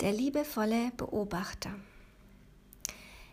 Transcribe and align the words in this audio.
Der 0.00 0.12
liebevolle 0.12 0.92
Beobachter. 0.98 1.70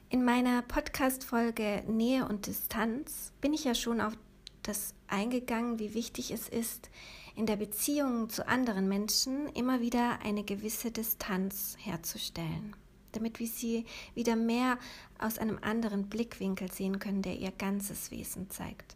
In 0.10 0.24
meiner 0.24 0.62
Podcast-Folge 0.62 1.84
Nähe 1.90 2.26
und 2.26 2.48
Distanz 2.48 3.34
bin 3.42 3.52
ich 3.52 3.66
ja 3.66 3.76
schon 3.76 4.00
auf 4.00 4.14
das 4.62 4.94
eingegangen, 5.10 5.78
wie 5.80 5.94
wichtig 5.94 6.32
es 6.32 6.48
ist, 6.48 6.90
in 7.36 7.48
der 7.48 7.58
Beziehung 7.58 8.30
zu 8.30 8.48
anderen 8.48 8.88
Menschen 8.88 9.50
immer 9.50 9.82
wieder 9.82 10.20
eine 10.24 10.46
gewisse 10.46 10.90
Distanz 10.90 11.76
herzustellen, 11.80 12.74
damit 13.12 13.42
wir 13.42 13.48
sie 13.48 13.84
wieder 14.16 14.38
mehr 14.38 14.78
aus 15.20 15.40
einem 15.40 15.60
anderen 15.62 16.08
Blickwinkel 16.08 16.72
sehen 16.72 16.98
können, 17.00 17.24
der 17.24 17.36
ihr 17.36 17.52
ganzes 17.52 18.10
Wesen 18.10 18.50
zeigt. 18.50 18.96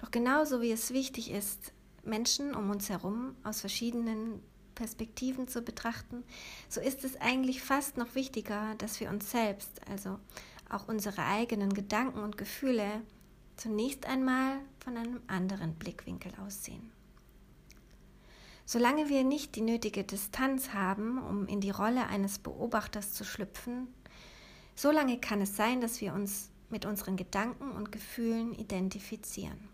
Doch 0.00 0.12
genauso 0.12 0.60
wie 0.60 0.70
es 0.70 0.92
wichtig 0.92 1.32
ist, 1.32 1.72
Menschen 2.04 2.54
um 2.54 2.70
uns 2.70 2.90
herum 2.90 3.34
aus 3.42 3.60
verschiedenen 3.60 4.40
Perspektiven 4.74 5.48
zu 5.48 5.62
betrachten, 5.62 6.24
so 6.68 6.80
ist 6.80 7.04
es 7.04 7.20
eigentlich 7.20 7.62
fast 7.62 7.96
noch 7.96 8.14
wichtiger, 8.14 8.74
dass 8.78 9.00
wir 9.00 9.10
uns 9.10 9.30
selbst, 9.30 9.80
also 9.88 10.18
auch 10.68 10.88
unsere 10.88 11.24
eigenen 11.24 11.72
Gedanken 11.72 12.20
und 12.20 12.38
Gefühle, 12.38 13.02
zunächst 13.56 14.06
einmal 14.06 14.58
von 14.82 14.96
einem 14.96 15.20
anderen 15.26 15.74
Blickwinkel 15.74 16.32
aussehen. 16.44 16.90
Solange 18.64 19.08
wir 19.08 19.24
nicht 19.24 19.56
die 19.56 19.60
nötige 19.60 20.04
Distanz 20.04 20.72
haben, 20.72 21.18
um 21.18 21.46
in 21.46 21.60
die 21.60 21.70
Rolle 21.70 22.06
eines 22.06 22.38
Beobachters 22.38 23.12
zu 23.12 23.24
schlüpfen, 23.24 23.88
solange 24.74 25.18
kann 25.18 25.40
es 25.42 25.56
sein, 25.56 25.80
dass 25.80 26.00
wir 26.00 26.14
uns 26.14 26.50
mit 26.70 26.86
unseren 26.86 27.16
Gedanken 27.16 27.70
und 27.72 27.92
Gefühlen 27.92 28.54
identifizieren. 28.54 29.71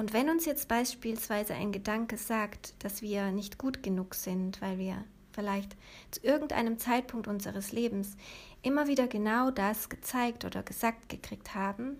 Und 0.00 0.14
wenn 0.14 0.30
uns 0.30 0.46
jetzt 0.46 0.66
beispielsweise 0.66 1.52
ein 1.52 1.72
Gedanke 1.72 2.16
sagt, 2.16 2.72
dass 2.82 3.02
wir 3.02 3.32
nicht 3.32 3.58
gut 3.58 3.82
genug 3.82 4.14
sind, 4.14 4.62
weil 4.62 4.78
wir 4.78 5.04
vielleicht 5.30 5.76
zu 6.10 6.22
irgendeinem 6.22 6.78
Zeitpunkt 6.78 7.28
unseres 7.28 7.72
Lebens 7.72 8.16
immer 8.62 8.86
wieder 8.86 9.06
genau 9.08 9.50
das 9.50 9.90
gezeigt 9.90 10.46
oder 10.46 10.62
gesagt 10.62 11.10
gekriegt 11.10 11.54
haben, 11.54 11.98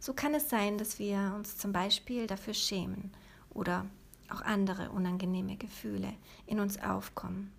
so 0.00 0.14
kann 0.14 0.32
es 0.32 0.48
sein, 0.48 0.78
dass 0.78 0.98
wir 0.98 1.34
uns 1.36 1.58
zum 1.58 1.74
Beispiel 1.74 2.26
dafür 2.26 2.54
schämen 2.54 3.12
oder 3.50 3.84
auch 4.30 4.40
andere 4.40 4.88
unangenehme 4.88 5.58
Gefühle 5.58 6.14
in 6.46 6.58
uns 6.58 6.82
aufkommen. 6.82 7.52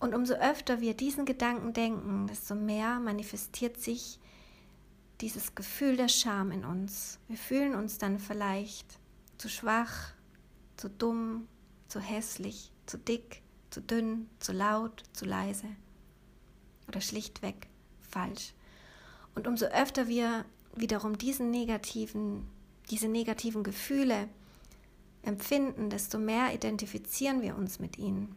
Und 0.00 0.14
umso 0.14 0.32
öfter 0.32 0.80
wir 0.80 0.94
diesen 0.94 1.26
Gedanken 1.26 1.74
denken, 1.74 2.26
desto 2.26 2.54
mehr 2.54 3.00
manifestiert 3.00 3.82
sich 3.82 4.18
dieses 5.20 5.54
Gefühl 5.54 5.96
der 5.96 6.08
Scham 6.08 6.50
in 6.52 6.64
uns. 6.64 7.18
Wir 7.28 7.36
fühlen 7.36 7.74
uns 7.74 7.98
dann 7.98 8.18
vielleicht 8.18 8.98
zu 9.36 9.48
schwach, 9.48 10.12
zu 10.76 10.88
dumm, 10.88 11.48
zu 11.88 12.00
hässlich, 12.00 12.72
zu 12.86 12.98
dick, 12.98 13.42
zu 13.70 13.80
dünn, 13.80 14.28
zu 14.38 14.52
laut, 14.52 15.02
zu 15.12 15.24
leise 15.24 15.66
oder 16.86 17.00
schlichtweg 17.00 17.68
falsch. 18.00 18.54
Und 19.34 19.46
umso 19.46 19.66
öfter 19.66 20.08
wir 20.08 20.44
wiederum 20.74 21.18
diesen 21.18 21.50
negativen, 21.50 22.46
diese 22.90 23.08
negativen 23.08 23.62
Gefühle 23.62 24.28
empfinden, 25.22 25.90
desto 25.90 26.18
mehr 26.18 26.54
identifizieren 26.54 27.42
wir 27.42 27.56
uns 27.56 27.78
mit 27.78 27.98
ihnen. 27.98 28.34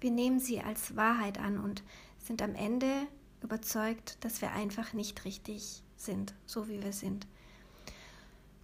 Wir 0.00 0.10
nehmen 0.10 0.38
sie 0.38 0.60
als 0.60 0.96
Wahrheit 0.96 1.38
an 1.38 1.58
und 1.58 1.82
sind 2.18 2.40
am 2.40 2.54
Ende 2.54 3.06
überzeugt, 3.42 4.18
dass 4.24 4.40
wir 4.42 4.52
einfach 4.52 4.92
nicht 4.92 5.24
richtig 5.24 5.82
sind, 5.96 6.34
so 6.46 6.68
wie 6.68 6.82
wir 6.82 6.92
sind. 6.92 7.26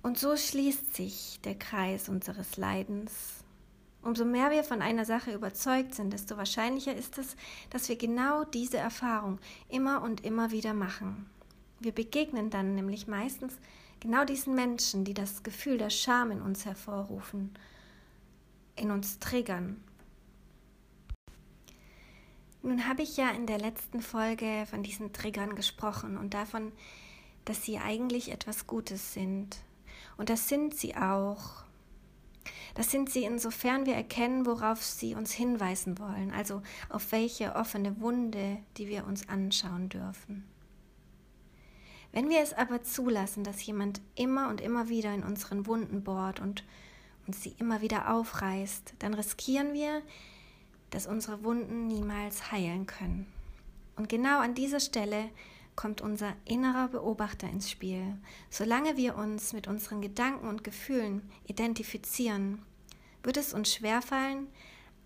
Und 0.03 0.19
so 0.19 0.36
schließt 0.36 0.94
sich 0.94 1.41
der 1.44 1.55
Kreis 1.55 2.08
unseres 2.08 2.56
Leidens. 2.56 3.12
Umso 4.03 4.27
mehr 4.27 4.50
wir 4.50 4.62
von 4.62 4.83
einer 4.83 5.06
Sache 5.06 5.33
überzeugt 5.33 5.94
sind, 5.94 6.12
desto 6.12 6.36
wahrscheinlicher 6.36 6.94
ist 6.94 7.16
es, 7.16 7.36
dass 7.70 7.89
wir 7.89 7.97
genau 7.97 8.44
diese 8.44 8.77
Erfahrung 8.77 9.39
immer 9.70 10.03
und 10.03 10.22
immer 10.22 10.50
wieder 10.50 10.75
machen. 10.75 11.25
Wir 11.81 11.92
begegnen 11.92 12.50
dann 12.50 12.75
nämlich 12.75 13.06
meistens 13.06 13.54
genau 14.00 14.27
diesen 14.27 14.54
Menschen, 14.54 15.04
die 15.04 15.15
das 15.15 15.43
Gefühl 15.43 15.78
der 15.78 15.88
Scham 15.88 16.31
in 16.31 16.43
uns 16.43 16.66
hervorrufen, 16.66 17.54
in 18.77 18.91
uns 18.91 19.19
triggern. 19.19 19.82
Nun 22.64 22.88
habe 22.88 23.02
ich 23.02 23.19
ja 23.19 23.28
in 23.28 23.47
der 23.47 23.58
letzten 23.58 24.00
Folge 24.00 24.64
von 24.70 24.82
diesen 24.82 25.12
Triggern 25.12 25.54
gesprochen 25.54 26.16
und 26.16 26.32
davon, 26.32 26.72
dass 27.44 27.62
sie 27.62 27.78
eigentlich 27.78 28.32
etwas 28.32 28.66
Gutes 28.66 29.12
sind. 29.12 29.58
Und 30.16 30.30
das 30.30 30.48
sind 30.48 30.74
sie 30.74 30.97
auch. 30.97 31.62
Das 32.74 32.91
sind 32.91 33.10
sie 33.10 33.24
insofern 33.24 33.84
wir 33.84 33.94
erkennen, 33.94 34.47
worauf 34.47 34.82
sie 34.82 35.14
uns 35.14 35.30
hinweisen 35.30 35.98
wollen, 35.98 36.32
also 36.32 36.62
auf 36.88 37.12
welche 37.12 37.54
offene 37.54 38.00
Wunde, 38.00 38.56
die 38.78 38.88
wir 38.88 39.06
uns 39.06 39.28
anschauen 39.28 39.91
dürfen. 39.91 40.44
Wenn 42.12 42.30
wir 42.30 42.41
es 42.41 42.54
aber 42.54 42.82
zulassen, 42.82 43.44
dass 43.44 43.66
jemand 43.66 44.00
immer 44.14 44.48
und 44.48 44.62
immer 44.62 44.88
wieder 44.88 45.12
in 45.12 45.22
unseren 45.22 45.66
Wunden 45.66 46.03
bohrt 46.03 46.41
und 46.41 46.64
uns 47.26 47.42
sie 47.42 47.54
immer 47.58 47.82
wieder 47.82 48.14
aufreißt, 48.14 48.94
dann 49.00 49.12
riskieren 49.12 49.74
wir, 49.74 50.00
dass 50.94 51.09
unsere 51.09 51.43
Wunden 51.43 51.88
niemals 51.88 52.53
heilen 52.53 52.87
können. 52.87 53.27
Und 53.97 54.09
genau 54.09 54.38
an 54.38 54.55
dieser 54.55 54.78
Stelle 54.78 55.28
kommt 55.75 56.00
unser 56.00 56.34
innerer 56.44 56.87
Beobachter 56.87 57.49
ins 57.50 57.69
Spiel. 57.69 58.16
Solange 58.49 58.97
wir 58.97 59.16
uns 59.16 59.53
mit 59.53 59.66
unseren 59.66 60.00
Gedanken 60.00 60.47
und 60.47 60.62
Gefühlen 60.62 61.28
identifizieren, 61.49 62.62
wird 63.25 63.37
es 63.37 63.53
uns 63.53 63.75
schwerfallen, 63.75 64.47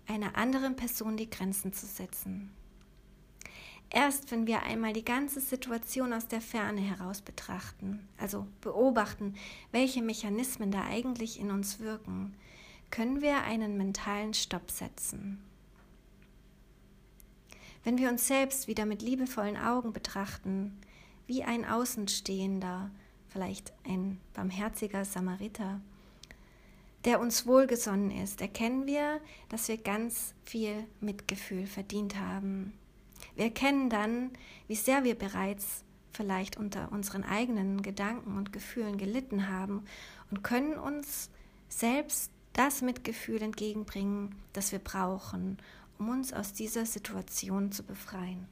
einer 0.05 0.37
anderen 0.37 0.75
Person 0.75 1.17
die 1.17 1.29
Grenzen 1.29 1.73
zu 1.73 1.87
setzen. 1.87 2.51
Erst 3.89 4.29
wenn 4.29 4.45
wir 4.45 4.61
einmal 4.61 4.93
die 4.93 5.05
ganze 5.05 5.41
Situation 5.41 6.13
aus 6.13 6.27
der 6.27 6.41
Ferne 6.41 6.81
heraus 6.81 7.21
betrachten, 7.21 8.07
also 8.17 8.45
beobachten, 8.61 9.33
welche 9.71 10.03
Mechanismen 10.03 10.69
da 10.69 10.83
eigentlich 10.83 11.39
in 11.39 11.49
uns 11.49 11.79
wirken, 11.79 12.35
können 12.91 13.21
wir 13.21 13.41
einen 13.41 13.77
mentalen 13.77 14.35
Stopp 14.35 14.69
setzen. 14.69 15.43
Wenn 17.89 17.97
wir 17.97 18.09
uns 18.09 18.27
selbst 18.27 18.67
wieder 18.67 18.85
mit 18.85 19.01
liebevollen 19.01 19.57
Augen 19.57 19.93
betrachten, 19.93 20.79
wie 21.25 21.43
ein 21.43 21.65
Außenstehender, 21.65 22.91
vielleicht 23.29 23.73
ein 23.83 24.19
barmherziger 24.35 25.05
Samariter, 25.05 25.81
der 27.03 27.19
uns 27.19 27.47
wohlgesonnen 27.47 28.11
ist, 28.11 28.41
erkennen 28.41 28.85
wir, 28.85 29.19
dass 29.49 29.69
wir 29.69 29.77
ganz 29.77 30.35
viel 30.45 30.85
Mitgefühl 31.01 31.65
verdient 31.65 32.15
haben. 32.19 32.73
Wir 33.35 33.45
erkennen 33.45 33.89
dann, 33.89 34.29
wie 34.67 34.75
sehr 34.75 35.03
wir 35.03 35.15
bereits 35.15 35.83
vielleicht 36.13 36.57
unter 36.57 36.91
unseren 36.91 37.23
eigenen 37.23 37.81
Gedanken 37.81 38.37
und 38.37 38.53
Gefühlen 38.53 38.99
gelitten 38.99 39.49
haben 39.49 39.83
und 40.29 40.43
können 40.43 40.77
uns 40.77 41.31
selbst 41.69 42.29
das 42.53 42.83
Mitgefühl 42.83 43.41
entgegenbringen, 43.41 44.35
das 44.53 44.71
wir 44.71 44.77
brauchen, 44.77 45.57
um 45.99 46.09
uns 46.09 46.33
aus 46.33 46.53
dieser 46.53 46.85
Situation 46.85 47.71
zu 47.71 47.83
befreien. 47.83 48.47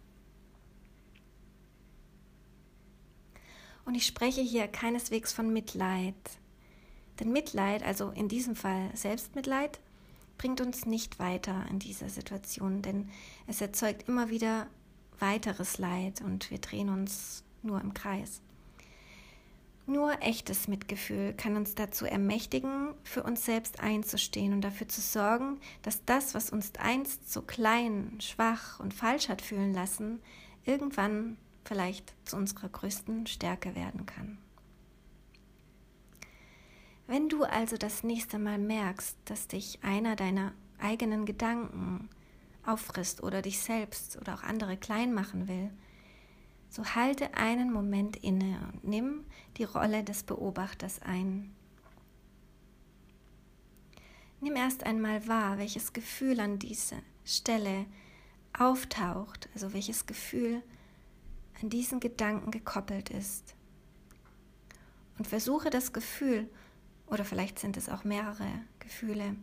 Und 3.85 3.95
ich 3.95 4.05
spreche 4.05 4.41
hier 4.41 4.67
keineswegs 4.67 5.31
von 5.31 5.51
Mitleid. 5.51 6.13
Denn 7.19 7.31
Mitleid, 7.31 7.83
also 7.83 8.11
in 8.11 8.27
diesem 8.27 8.55
Fall 8.55 8.91
Selbstmitleid, 8.93 9.79
bringt 10.37 10.61
uns 10.61 10.85
nicht 10.85 11.19
weiter 11.19 11.65
in 11.69 11.79
dieser 11.79 12.09
Situation, 12.09 12.81
denn 12.81 13.09
es 13.47 13.61
erzeugt 13.61 14.07
immer 14.07 14.29
wieder 14.29 14.67
weiteres 15.19 15.77
Leid 15.77 16.21
und 16.21 16.51
wir 16.51 16.59
drehen 16.59 16.89
uns 16.89 17.43
nur 17.63 17.81
im 17.81 17.93
Kreis. 17.93 18.41
Nur 19.89 20.21
echtes 20.21 20.67
Mitgefühl 20.67 21.33
kann 21.33 21.55
uns 21.55 21.73
dazu 21.73 22.05
ermächtigen, 22.05 22.93
für 23.05 23.23
uns 23.23 23.45
selbst 23.45 23.79
einzustehen 23.79 24.51
und 24.51 24.59
dafür 24.59 24.89
zu 24.89 24.99
sorgen, 24.99 25.61
dass 25.81 26.03
das, 26.03 26.35
was 26.35 26.49
uns 26.49 26.73
einst 26.77 27.31
so 27.31 27.41
klein, 27.41 28.17
schwach 28.19 28.81
und 28.81 28.93
falsch 28.93 29.29
hat 29.29 29.41
fühlen 29.41 29.73
lassen, 29.73 30.19
irgendwann 30.65 31.37
vielleicht 31.63 32.13
zu 32.25 32.35
unserer 32.35 32.67
größten 32.67 33.27
Stärke 33.27 33.75
werden 33.75 34.05
kann. 34.05 34.37
Wenn 37.07 37.29
du 37.29 37.45
also 37.45 37.77
das 37.77 38.03
nächste 38.03 38.39
Mal 38.39 38.57
merkst, 38.57 39.15
dass 39.23 39.47
dich 39.47 39.79
einer 39.83 40.17
deiner 40.17 40.51
eigenen 40.79 41.25
Gedanken 41.25 42.09
auffrisst 42.65 43.23
oder 43.23 43.41
dich 43.41 43.61
selbst 43.61 44.17
oder 44.17 44.35
auch 44.35 44.43
andere 44.43 44.75
klein 44.75 45.13
machen 45.13 45.47
will, 45.47 45.71
so 46.69 46.85
halte 46.85 47.33
einen 47.33 47.71
Moment 47.71 48.17
inne 48.17 48.59
und 48.71 48.83
nimm 48.83 49.25
die 49.57 49.63
Rolle 49.63 50.03
des 50.03 50.23
Beobachters 50.23 51.01
ein. 51.01 51.53
Nimm 54.39 54.55
erst 54.55 54.83
einmal 54.83 55.27
wahr, 55.27 55.57
welches 55.57 55.93
Gefühl 55.93 56.39
an 56.39 56.59
dieser 56.59 56.97
Stelle 57.25 57.85
auftaucht, 58.57 59.49
also 59.53 59.73
welches 59.73 60.05
Gefühl 60.05 60.61
an 61.61 61.69
diesen 61.69 61.99
Gedanken 61.99 62.51
gekoppelt 62.51 63.09
ist. 63.09 63.55
Und 65.17 65.27
versuche 65.27 65.69
das 65.69 65.93
Gefühl, 65.93 66.47
oder 67.07 67.25
vielleicht 67.25 67.57
sind 67.57 67.77
es 67.77 67.89
auch 67.89 68.03
mehrere 68.03 68.47
Gefühle, 68.79 69.35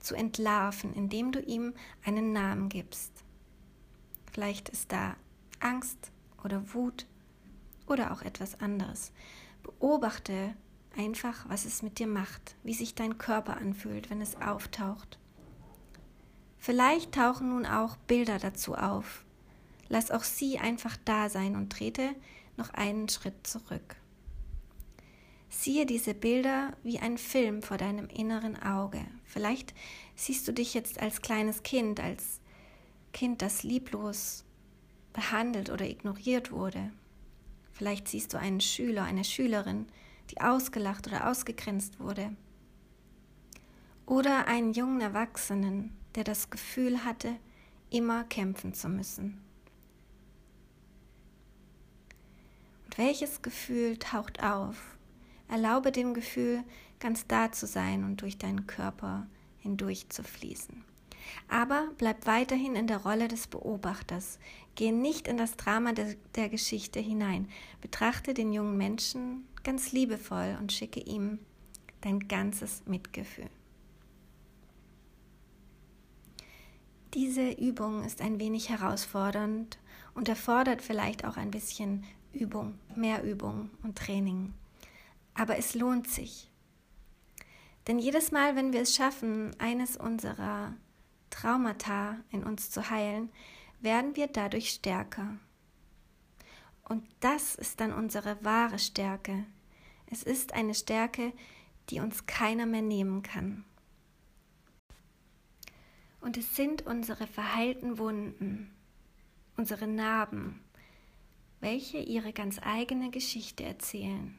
zu 0.00 0.16
entlarven, 0.16 0.92
indem 0.94 1.30
du 1.30 1.40
ihm 1.40 1.74
einen 2.04 2.32
Namen 2.32 2.68
gibst. 2.68 3.12
Vielleicht 4.32 4.68
ist 4.70 4.90
da 4.90 5.16
Angst 5.60 6.10
oder 6.44 6.74
Wut 6.74 7.06
oder 7.86 8.12
auch 8.12 8.22
etwas 8.22 8.60
anderes. 8.60 9.12
Beobachte 9.62 10.54
einfach, 10.96 11.48
was 11.48 11.64
es 11.64 11.82
mit 11.82 11.98
dir 11.98 12.06
macht, 12.06 12.56
wie 12.62 12.74
sich 12.74 12.94
dein 12.94 13.18
Körper 13.18 13.56
anfühlt, 13.56 14.10
wenn 14.10 14.20
es 14.20 14.40
auftaucht. 14.40 15.18
Vielleicht 16.58 17.12
tauchen 17.12 17.48
nun 17.48 17.66
auch 17.66 17.96
Bilder 17.96 18.38
dazu 18.38 18.74
auf. 18.74 19.24
Lass 19.88 20.10
auch 20.10 20.22
sie 20.22 20.58
einfach 20.58 20.96
da 21.04 21.28
sein 21.28 21.56
und 21.56 21.70
trete 21.70 22.14
noch 22.56 22.70
einen 22.70 23.08
Schritt 23.08 23.46
zurück. 23.46 23.96
Siehe 25.48 25.84
diese 25.84 26.14
Bilder 26.14 26.72
wie 26.82 26.98
ein 26.98 27.18
Film 27.18 27.62
vor 27.62 27.76
deinem 27.76 28.08
inneren 28.08 28.60
Auge. 28.62 29.04
Vielleicht 29.24 29.74
siehst 30.14 30.48
du 30.48 30.52
dich 30.52 30.72
jetzt 30.72 31.00
als 31.00 31.20
kleines 31.20 31.62
Kind, 31.62 32.00
als 32.00 32.40
Kind, 33.12 33.42
das 33.42 33.62
lieblos 33.62 34.44
behandelt 35.12 35.70
oder 35.70 35.88
ignoriert 35.88 36.50
wurde. 36.52 36.90
Vielleicht 37.72 38.08
siehst 38.08 38.32
du 38.32 38.38
einen 38.38 38.60
Schüler, 38.60 39.04
eine 39.04 39.24
Schülerin, 39.24 39.86
die 40.30 40.40
ausgelacht 40.40 41.06
oder 41.06 41.28
ausgegrenzt 41.28 42.00
wurde. 42.00 42.34
Oder 44.06 44.46
einen 44.46 44.72
jungen 44.72 45.00
Erwachsenen, 45.00 45.96
der 46.14 46.24
das 46.24 46.50
Gefühl 46.50 47.04
hatte, 47.04 47.36
immer 47.90 48.24
kämpfen 48.24 48.74
zu 48.74 48.88
müssen. 48.88 49.40
Und 52.84 52.98
welches 52.98 53.42
Gefühl 53.42 53.98
taucht 53.98 54.42
auf? 54.42 54.96
Erlaube 55.48 55.92
dem 55.92 56.14
Gefühl, 56.14 56.62
ganz 56.98 57.26
da 57.26 57.52
zu 57.52 57.66
sein 57.66 58.04
und 58.04 58.22
durch 58.22 58.38
deinen 58.38 58.66
Körper 58.66 59.26
hindurch 59.58 60.08
zu 60.08 60.22
fließen. 60.22 60.91
Aber 61.48 61.88
bleib 61.98 62.26
weiterhin 62.26 62.76
in 62.76 62.86
der 62.86 62.98
Rolle 62.98 63.28
des 63.28 63.46
Beobachters. 63.46 64.38
Geh 64.74 64.92
nicht 64.92 65.28
in 65.28 65.36
das 65.36 65.56
Drama 65.56 65.92
de 65.92 66.16
der 66.34 66.48
Geschichte 66.48 67.00
hinein. 67.00 67.48
Betrachte 67.80 68.34
den 68.34 68.52
jungen 68.52 68.76
Menschen 68.76 69.46
ganz 69.62 69.92
liebevoll 69.92 70.56
und 70.60 70.72
schicke 70.72 71.00
ihm 71.00 71.38
dein 72.00 72.28
ganzes 72.28 72.82
Mitgefühl. 72.86 73.50
Diese 77.14 77.50
Übung 77.50 78.04
ist 78.04 78.22
ein 78.22 78.40
wenig 78.40 78.70
herausfordernd 78.70 79.78
und 80.14 80.28
erfordert 80.28 80.80
vielleicht 80.80 81.24
auch 81.26 81.36
ein 81.36 81.50
bisschen 81.50 82.04
Übung, 82.32 82.78
mehr 82.96 83.22
Übung 83.22 83.70
und 83.82 83.98
Training. 83.98 84.54
Aber 85.34 85.58
es 85.58 85.74
lohnt 85.74 86.08
sich. 86.08 86.50
Denn 87.86 87.98
jedes 87.98 88.32
Mal, 88.32 88.56
wenn 88.56 88.72
wir 88.72 88.80
es 88.80 88.94
schaffen, 88.94 89.50
eines 89.58 89.96
unserer 89.96 90.74
Traumata 91.32 92.18
in 92.30 92.44
uns 92.44 92.70
zu 92.70 92.90
heilen, 92.90 93.30
werden 93.80 94.14
wir 94.14 94.28
dadurch 94.28 94.70
stärker. 94.70 95.38
Und 96.84 97.04
das 97.20 97.54
ist 97.54 97.80
dann 97.80 97.92
unsere 97.92 98.44
wahre 98.44 98.78
Stärke. 98.78 99.44
Es 100.06 100.22
ist 100.22 100.52
eine 100.52 100.74
Stärke, 100.74 101.32
die 101.90 102.00
uns 102.00 102.26
keiner 102.26 102.66
mehr 102.66 102.82
nehmen 102.82 103.22
kann. 103.22 103.64
Und 106.20 106.36
es 106.36 106.54
sind 106.54 106.86
unsere 106.86 107.26
verheilten 107.26 107.98
Wunden, 107.98 108.70
unsere 109.56 109.88
Narben, 109.88 110.62
welche 111.60 111.98
ihre 111.98 112.32
ganz 112.32 112.60
eigene 112.62 113.10
Geschichte 113.10 113.64
erzählen. 113.64 114.36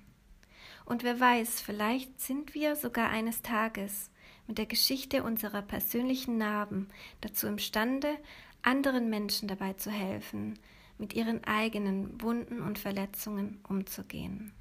Und 0.85 1.03
wer 1.03 1.19
weiß, 1.19 1.59
vielleicht 1.61 2.21
sind 2.21 2.53
wir 2.53 2.75
sogar 2.75 3.09
eines 3.09 3.41
Tages 3.41 4.11
mit 4.47 4.57
der 4.57 4.65
Geschichte 4.65 5.23
unserer 5.23 5.61
persönlichen 5.61 6.37
Narben 6.37 6.87
dazu 7.21 7.47
imstande, 7.47 8.17
anderen 8.61 9.09
Menschen 9.09 9.47
dabei 9.47 9.73
zu 9.73 9.91
helfen, 9.91 10.59
mit 10.97 11.13
ihren 11.13 11.43
eigenen 11.43 12.21
Wunden 12.21 12.61
und 12.61 12.79
Verletzungen 12.79 13.59
umzugehen. 13.67 14.53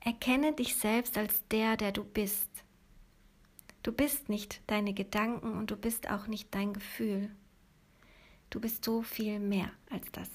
Erkenne 0.00 0.52
dich 0.52 0.76
selbst 0.76 1.18
als 1.18 1.42
der, 1.48 1.76
der 1.76 1.92
du 1.92 2.04
bist. 2.04 2.48
Du 3.82 3.92
bist 3.92 4.28
nicht 4.28 4.60
deine 4.66 4.94
Gedanken 4.94 5.52
und 5.52 5.70
du 5.70 5.76
bist 5.76 6.10
auch 6.10 6.26
nicht 6.26 6.54
dein 6.54 6.72
Gefühl. 6.72 7.30
Du 8.50 8.60
bist 8.60 8.84
so 8.84 9.02
viel 9.02 9.40
mehr 9.40 9.70
als 9.90 10.06
das. 10.12 10.30